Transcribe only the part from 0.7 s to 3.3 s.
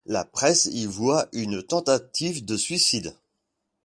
y voit une tentative de suicide.